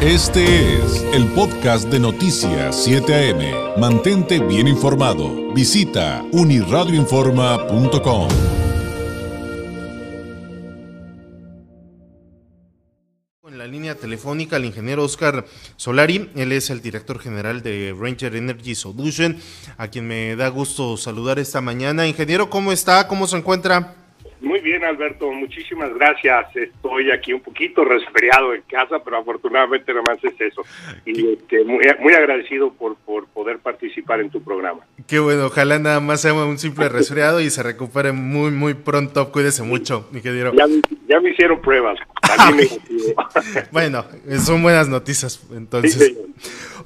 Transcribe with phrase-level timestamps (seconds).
[0.00, 3.80] Este es el podcast de Noticias 7 AM.
[3.80, 5.52] Mantente bien informado.
[5.52, 8.28] Visita uniradioinforma.com.
[13.48, 15.44] En la línea telefónica el ingeniero Oscar
[15.74, 19.36] Solari, él es el director general de Ranger Energy Solution,
[19.78, 22.06] a quien me da gusto saludar esta mañana.
[22.06, 23.08] Ingeniero, ¿cómo está?
[23.08, 23.96] ¿Cómo se encuentra?
[24.58, 26.56] Muy bien, Alberto, muchísimas gracias.
[26.56, 30.62] Estoy aquí un poquito resfriado en casa, pero afortunadamente nomás es eso.
[31.06, 34.80] Y este, muy, muy agradecido por, por poder participar en tu programa.
[35.06, 39.30] Qué bueno, ojalá nada más sea un simple resfriado y se recupere muy, muy pronto.
[39.30, 40.52] Cuídese mucho, mi querido.
[40.54, 40.66] Ya,
[41.08, 41.96] ya me hicieron pruebas.
[43.70, 44.04] bueno,
[44.44, 46.16] son buenas noticias, entonces.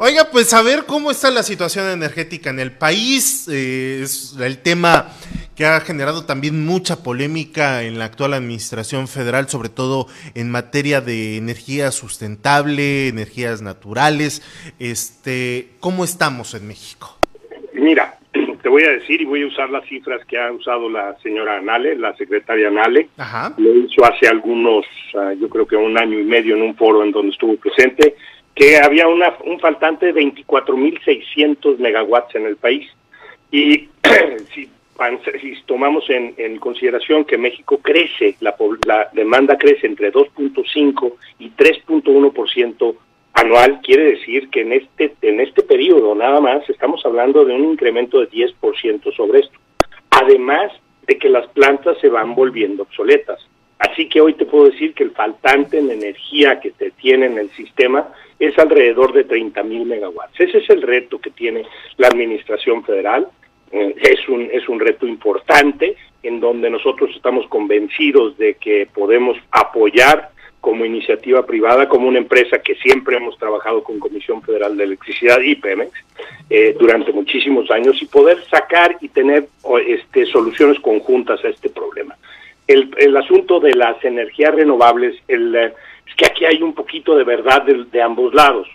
[0.04, 3.48] Oiga, pues a ver cómo está la situación energética en el país.
[3.48, 5.06] Eh, es el tema
[5.54, 11.00] que ha generado también mucha polémica en la actual administración federal, sobre todo en materia
[11.00, 14.42] de energía sustentable, energías naturales.
[14.80, 17.16] Este, ¿cómo estamos en México?
[17.72, 18.18] Mira,
[18.60, 21.58] te voy a decir y voy a usar las cifras que ha usado la señora
[21.58, 23.08] Anale, la secretaria Anale.
[23.18, 23.54] Ajá.
[23.56, 24.84] Lo hizo hace algunos,
[25.14, 28.16] uh, yo creo que un año y medio en un foro en donde estuvo presente,
[28.54, 32.88] que había una, un faltante de 24.600 megawatts en el país.
[33.50, 33.88] Y
[34.54, 34.68] si
[35.40, 38.54] si tomamos en, en, consideración que México crece, la,
[38.86, 42.94] la demanda crece entre 2.5 y 3.1%
[43.34, 47.72] anual, quiere decir que en este, en este periodo nada más estamos hablando de un
[47.72, 49.58] incremento de 10% sobre esto.
[50.10, 50.72] Además
[51.06, 53.40] de que las plantas se van volviendo obsoletas.
[53.78, 57.38] Así que hoy te puedo decir que el faltante en energía que te tiene en
[57.38, 58.08] el sistema
[58.46, 60.40] es alrededor de 30 mil megawatts.
[60.40, 61.64] Ese es el reto que tiene
[61.96, 63.28] la Administración Federal
[63.72, 70.30] es un, es un reto importante en donde nosotros estamos convencidos de que podemos apoyar
[70.60, 75.40] como iniciativa privada, como una empresa que siempre hemos trabajado con Comisión Federal de Electricidad
[75.40, 75.90] y Pemex
[76.48, 79.48] eh, durante muchísimos años y poder sacar y tener
[79.88, 82.14] este, soluciones conjuntas a este problema.
[82.68, 85.72] El, el asunto de las energías renovables, el,
[86.06, 88.68] es que aquí hay un poquito de verdad de, ambos lados.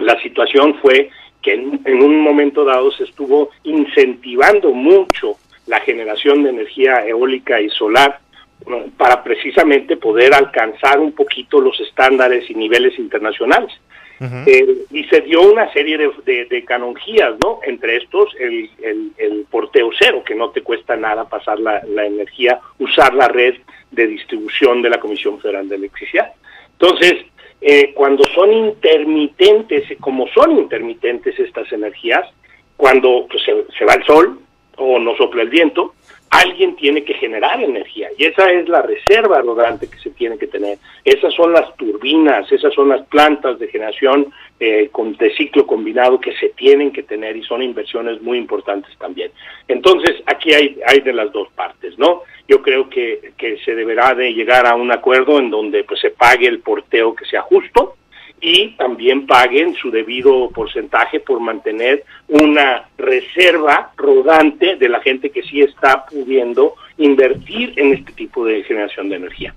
[0.00, 1.10] La situación fue
[1.42, 5.36] que en, un momento dado se estuvo incentivando mucho
[5.66, 8.20] la generación de energía eólica y solar
[8.96, 13.72] para precisamente poder alcanzar un poquito los estándares y niveles internacionales.
[14.22, 17.60] Eh, y se dio una serie de, de, canonjías, ¿no?
[17.64, 22.60] Entre estos, el, el, el, porteo cero, que no te cuesta nada pasar la, energía,
[22.78, 23.54] usar la red
[23.90, 26.32] de distribución de la Comisión Federal de Electricidad.
[26.72, 27.14] Entonces,
[27.62, 32.28] eh, cuando son intermitentes, como son intermitentes estas energías,
[32.76, 34.38] cuando se, se, va el sol
[34.76, 35.94] o no sopla el viento,
[36.30, 40.46] alguien tiene que generar energía y esa es la reserva rodante que se tiene que
[40.46, 40.78] tener.
[41.04, 46.20] Esas son las turbinas, esas son las plantas de generación eh, con, de ciclo combinado
[46.20, 49.32] que se tienen que tener y son inversiones muy importantes también.
[49.66, 52.22] Entonces, aquí hay, hay de las dos partes, ¿no?
[52.46, 56.10] Yo creo que, que se deberá de llegar a un acuerdo en donde pues se
[56.10, 57.96] pague el porteo que sea justo,
[58.40, 65.42] y también paguen su debido porcentaje por mantener una reserva rodante de la gente que
[65.42, 69.54] sí está pudiendo invertir en este tipo de generación de energía.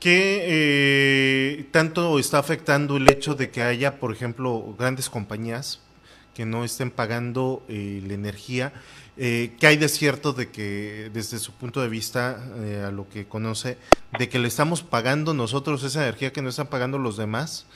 [0.00, 5.82] ¿Qué eh, tanto está afectando el hecho de que haya, por ejemplo, grandes compañías
[6.34, 8.72] que no estén pagando eh, la energía?
[9.18, 13.08] Eh, ¿Qué hay de cierto de que, desde su punto de vista, eh, a lo
[13.08, 13.78] que conoce,
[14.18, 17.66] de que le estamos pagando nosotros esa energía que no están pagando los demás?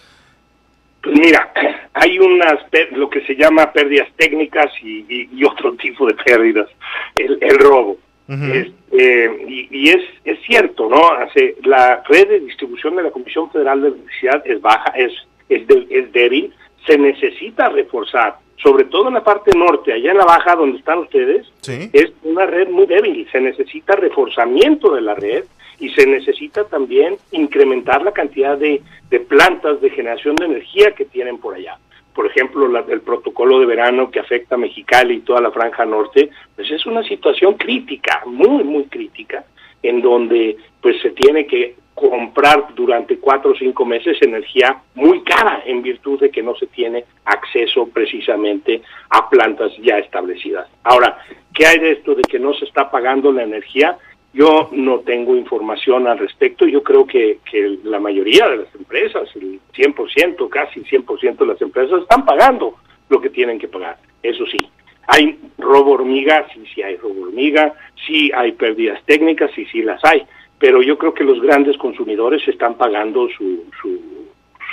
[1.02, 1.52] Pues mira,
[1.94, 2.58] hay unas,
[2.92, 6.68] lo que se llama pérdidas técnicas y, y, y otro tipo de pérdidas,
[7.16, 7.98] el, el robo.
[8.28, 8.54] Uh -huh.
[8.54, 11.08] es, eh, y, y es, es cierto, ¿no?
[11.12, 15.12] Hace, la red de distribución de la Comisión Federal de Electricidad es baja, es,
[15.48, 16.52] es, de, es débil,
[16.86, 20.98] se necesita reforzar, sobre todo en la parte norte, allá en la baja donde están
[20.98, 21.90] ustedes, ¿Sí?
[21.92, 25.44] es una red muy débil, se necesita reforzamiento de la red
[25.78, 31.06] y se necesita también incrementar la cantidad de, de plantas de generación de energía que
[31.06, 31.78] tienen por allá.
[32.14, 35.86] Por ejemplo, la, el protocolo de verano que afecta a Mexicali y toda la franja
[35.86, 39.44] norte, pues es una situación crítica, muy, muy crítica,
[39.82, 45.62] en donde pues se tiene que comprar durante cuatro o cinco meses energía muy cara
[45.66, 48.80] en virtud de que no se tiene acceso precisamente
[49.10, 50.66] a plantas ya establecidas.
[50.82, 51.18] Ahora,
[51.52, 53.98] ¿qué hay de esto de que no se está pagando la energía?
[54.32, 56.66] Yo no tengo información al respecto.
[56.66, 61.60] Yo creo que, que la mayoría de las empresas, el 100%, casi 100% de las
[61.60, 62.76] empresas, están pagando
[63.10, 63.98] lo que tienen que pagar.
[64.22, 64.58] Eso sí,
[65.06, 67.74] hay robo hormiga, sí, sí hay robo hormiga,
[68.06, 70.22] sí hay pérdidas técnicas, sí, sí las hay.
[70.58, 74.00] Pero yo creo que los grandes consumidores están pagando su, su,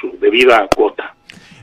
[0.02, 1.16] su debida cuota.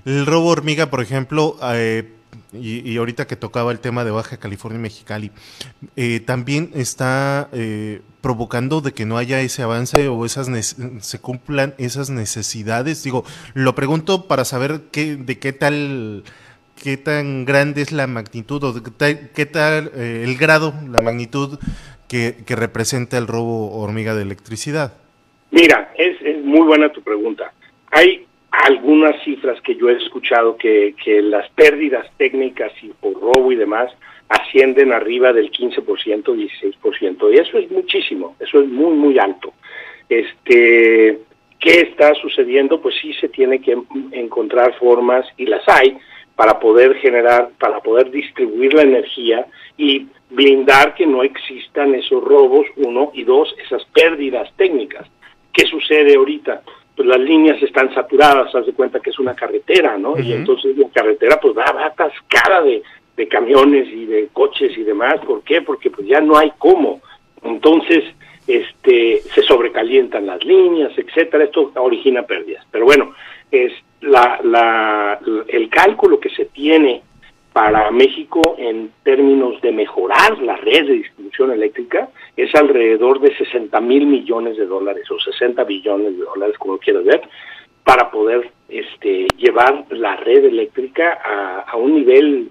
[0.04, 2.10] El robo hormiga, por ejemplo, eh,
[2.52, 5.30] y, ahorita que tocaba el tema de Baja California y Mexicali,
[5.96, 10.48] eh, también está eh, provocando de que no haya ese avance o esas
[11.00, 13.02] se cumplan esas necesidades.
[13.02, 13.24] Digo,
[13.54, 16.24] lo pregunto para saber qué, de qué tal
[16.82, 18.74] qué tan grande es la magnitud o
[19.34, 21.58] qué tal, el grado, la magnitud
[22.08, 24.94] que, que, representa el robo hormiga de electricidad.
[25.50, 27.52] Mira, es, es muy buena tu pregunta.
[27.90, 33.52] Hay algunas cifras que yo he escuchado que, que las pérdidas técnicas y por robo
[33.52, 33.90] y demás
[34.28, 35.84] ascienden arriba del 15%,
[36.24, 39.52] 16%, y eso es muchísimo, eso es muy, muy alto.
[40.08, 41.18] Este,
[41.58, 42.80] ¿Qué está sucediendo?
[42.80, 43.76] Pues sí se tiene que
[44.12, 45.96] encontrar formas, y las hay,
[46.36, 49.46] para poder generar, para poder distribuir la energía
[49.76, 55.06] y blindar que no existan esos robos, uno, y dos, esas pérdidas técnicas.
[55.52, 56.62] ¿Qué sucede ahorita?
[56.96, 60.16] pues las líneas están saturadas, haz de cuenta que es una carretera, ¿no?
[60.18, 62.82] Y entonces la carretera pues va, va atascada de,
[63.16, 65.20] de camiones y de coches y demás.
[65.26, 65.62] ¿Por qué?
[65.62, 67.00] Porque pues ya no hay cómo.
[67.42, 68.04] Entonces,
[68.46, 71.44] este, se sobrecalientan las líneas, etcétera.
[71.44, 72.64] Esto origina pérdidas.
[72.70, 73.12] Pero bueno,
[73.50, 73.72] es
[74.04, 75.18] la, la,
[75.48, 77.02] el cálculo que se tiene
[77.54, 83.80] para México en términos de mejorar la red de distribución eléctrica es alrededor de 60
[83.80, 87.22] mil millones de dólares o 60 billones de dólares, como quieras ver,
[87.84, 91.20] para poder este, llevar la red eléctrica
[91.64, 92.50] a, un nivel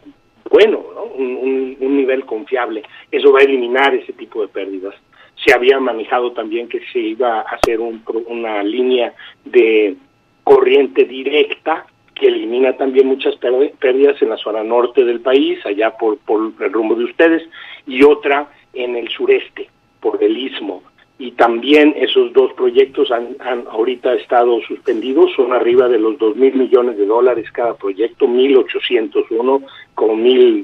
[0.50, 0.80] bueno,
[1.16, 2.84] un, nivel confiable.
[3.12, 4.96] Eso va a eliminar ese tipo de pérdidas.
[5.44, 9.14] Se había manejado también que se iba a hacer una línea
[9.44, 9.98] de
[10.44, 11.86] corriente directa
[12.16, 13.36] que elimina también muchas
[13.80, 17.44] pérdidas en la zona norte del país, allá por, por el rumbo de ustedes,
[17.88, 19.70] y otra en el sureste,
[20.00, 20.84] por el istmo.
[21.20, 26.36] Y también esos dos proyectos han, han ahorita estado suspendidos, son arriba de los dos
[26.36, 29.62] mil millones de dólares cada proyecto, 1.800 uno,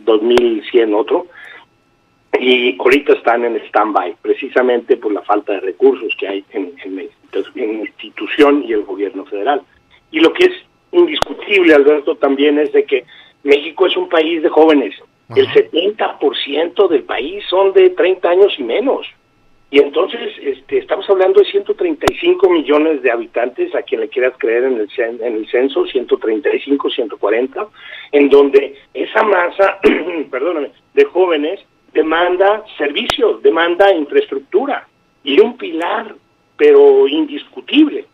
[0.03, 1.27] dos mil cien otro,
[2.39, 6.99] y ahorita están en stand-by, precisamente por la falta de recursos que hay en, en,
[6.99, 9.61] en la institución y el gobierno federal.
[10.11, 10.53] Y lo que es
[10.91, 13.05] indiscutible, Alberto, también es de que
[13.43, 14.95] México es un país de jóvenes.
[15.35, 19.05] El 70% del país son de 30 años y menos.
[19.71, 24.63] Y entonces este, estamos hablando de 135 millones de habitantes, a quien le quieras creer
[24.63, 27.67] en el, en el censo, 135, 140,
[28.11, 29.79] en donde esa masa,
[30.31, 31.59] perdóname, de jóvenes
[31.93, 34.87] demanda servicios, demanda infraestructura
[35.23, 36.15] y un pilar,
[36.57, 38.05] pero indiscutible,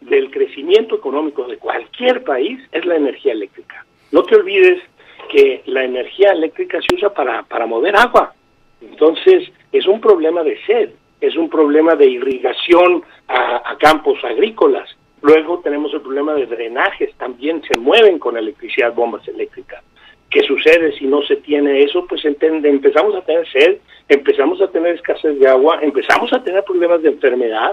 [0.00, 3.84] del crecimiento económico de cualquier país es la energía eléctrica.
[4.10, 4.82] No te olvides
[5.30, 8.34] que la energía eléctrica se usa para, para mover agua.
[8.80, 10.90] Entonces, es un problema de sed,
[11.20, 14.90] es un problema de irrigación a, a campos agrícolas.
[15.22, 19.84] Luego tenemos el problema de drenajes, también se mueven con electricidad bombas eléctricas.
[20.32, 22.06] ¿Qué sucede si no se tiene eso?
[22.08, 23.76] Pues entiende, empezamos a tener sed,
[24.08, 27.72] empezamos a tener escasez de agua, empezamos a tener problemas de enfermedad,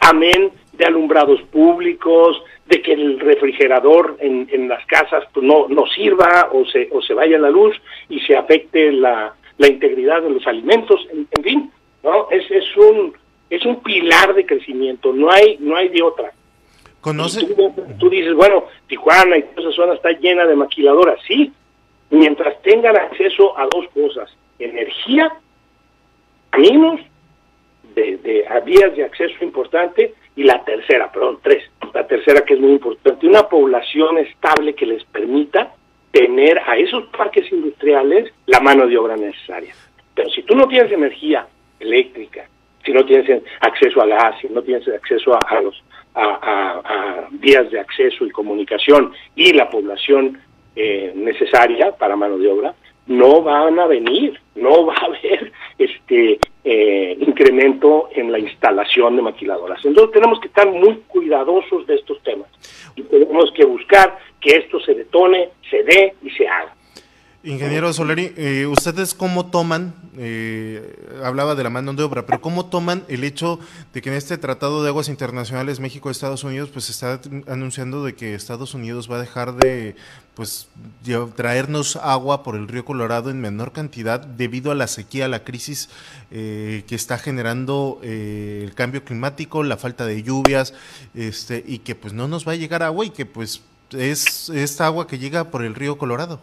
[0.00, 5.84] amén de alumbrados públicos, de que el refrigerador en, en las casas pues, no, no
[5.86, 7.74] sirva o se, o se vaya la luz
[8.08, 11.72] y se afecte la, la integridad de los alimentos, en, fin,
[12.04, 12.28] ¿no?
[12.30, 13.14] Es, es, un,
[13.50, 16.32] es un pilar de crecimiento, no hay, no hay de otra.
[17.00, 17.46] ¿Conoce?
[17.98, 21.52] Tú, dices, bueno, Tijuana y toda esa zona está llena de maquiladoras, sí,
[22.10, 25.32] mientras tengan acceso a dos cosas, energía,
[26.50, 27.00] caminos
[27.94, 32.72] de, vías de acceso importante y la tercera, perdón, tres, la tercera que es muy
[32.72, 35.72] importante, una población estable que les permita
[36.10, 39.74] tener a esos parques industriales la mano de obra necesaria.
[40.14, 41.46] Pero si tú no tienes energía
[41.80, 42.48] eléctrica,
[42.84, 45.82] si no tienes acceso a gas, si no tienes acceso a, los
[46.14, 50.40] a, vías de acceso y comunicación y la población
[50.76, 52.74] eh, necesaria para mano de obra,
[53.06, 59.22] no van a venir, no va a haber este eh, incremento en la instalación de
[59.22, 59.84] maquiladoras.
[59.84, 62.48] Entonces tenemos que estar muy cuidadosos de estos temas
[62.94, 66.75] y tenemos que buscar que esto se detone, se dé y se haga.
[67.42, 72.66] Ingeniero Soleri, eh, ¿ustedes cómo toman, eh, hablaba de la mano de obra, pero cómo
[72.66, 73.60] toman el hecho
[73.94, 78.34] de que en este Tratado de Aguas Internacionales México-Estados Unidos, pues está anunciando de que
[78.34, 79.94] Estados Unidos va a dejar de,
[80.34, 80.68] pues,
[81.36, 85.88] traernos agua por el río Colorado en menor cantidad debido a la sequía, la crisis
[86.32, 90.74] eh, que está generando el cambio climático, la falta de lluvias,
[91.14, 93.62] este, y que pues no nos va a llegar agua y que pues
[93.92, 96.40] es esta agua que llega por el río Colorado?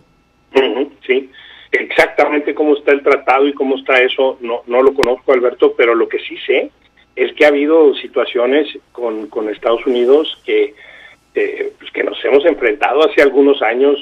[1.05, 1.29] Sí.
[1.71, 5.95] Exactamente cómo está el tratado y cómo está eso, no, no lo conozco, Alberto, pero
[5.95, 6.69] lo que sí sé
[7.15, 10.75] es que ha habido situaciones con, con Estados Unidos que,
[11.33, 13.97] eh, pues que nos hemos enfrentado hace algunos años,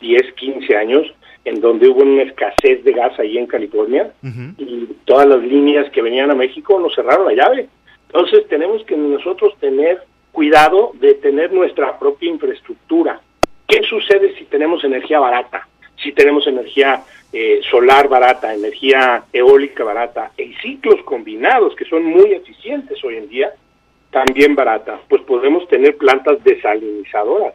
[0.00, 1.12] 10, 15 años,
[1.44, 4.12] en donde hubo una escasez de gas ahí en California
[4.56, 7.68] y todas las líneas que venían a México nos cerraron la llave.
[8.06, 10.02] Entonces tenemos que nosotros tener
[10.32, 13.20] cuidado de tener nuestra propia infraestructura.
[13.74, 15.66] ¿Qué sucede si tenemos energía barata?
[16.00, 17.02] Si tenemos energía
[17.32, 23.28] eh, solar barata, energía eólica barata y ciclos combinados que son muy eficientes hoy en
[23.28, 23.52] día,
[24.12, 27.54] también barata, pues podemos tener plantas desalinizadoras.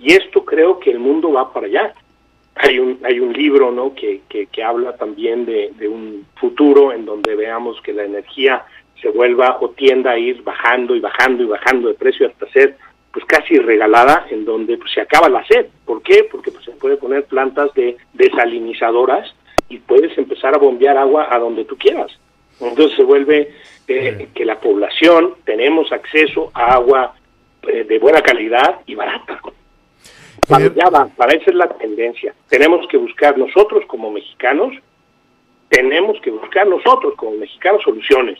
[0.00, 1.94] Y esto creo que el mundo va para allá
[2.56, 7.36] hay un hay un libro no que, que, habla también de, un futuro en donde
[7.36, 8.64] veamos que la energía
[9.00, 12.76] se vuelva o tienda a ir bajando y bajando y bajando de precio hasta ser
[13.12, 15.66] pues casi regalada en donde pues, se acaba la sed.
[15.84, 16.24] ¿por qué?
[16.30, 19.34] porque pues, se puede poner plantas de desalinizadoras
[19.68, 22.10] y puedes empezar a bombear agua a donde tú quieras.
[22.60, 23.54] Entonces se vuelve
[23.88, 27.14] eh, que la población tenemos acceso a agua
[27.62, 29.40] eh, de buena calidad y barata.
[30.46, 32.34] Para ya va, para esa es la tendencia.
[32.48, 34.74] Tenemos que buscar nosotros como mexicanos,
[35.68, 38.38] tenemos que buscar nosotros como mexicanos soluciones.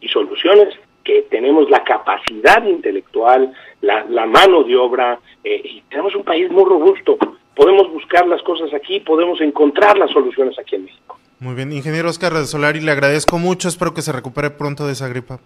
[0.00, 0.74] Y soluciones
[1.10, 6.64] que tenemos la capacidad intelectual, la, mano de obra eh, y tenemos un país muy
[6.64, 7.18] robusto.
[7.54, 11.18] Podemos buscar las cosas aquí, podemos encontrar las soluciones aquí en México.
[11.40, 15.08] Muy bien, ingeniero Oscar Solari, le agradezco mucho, espero que se recupere pronto de esa
[15.08, 15.40] gripa.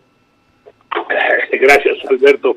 [1.53, 2.57] Gracias, Alberto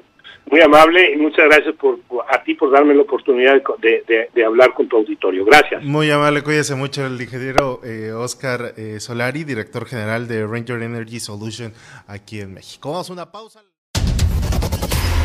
[0.49, 1.99] muy amable y muchas gracias por,
[2.29, 5.45] a ti por darme la oportunidad de, hablar con tu auditorio.
[5.45, 5.83] Gracias.
[5.83, 11.19] Muy amable, cuídese mucho el ingeniero eh, Oscar eh, Solari, director general de Ranger Energy
[11.19, 11.73] Solution
[12.07, 12.91] aquí en México.
[12.91, 13.61] Vamos a una pausa.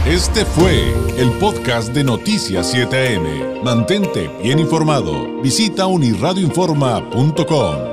[0.06, 3.62] Este fue el podcast de Noticias 7am.
[3.62, 5.40] Mantente bien informado.
[5.40, 7.91] Visita unirradioinforma.com.